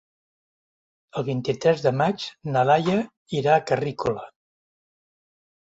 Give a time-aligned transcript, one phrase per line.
[1.21, 2.99] El vint-i-tres de maig na Laia
[3.43, 4.29] irà a Carrícola.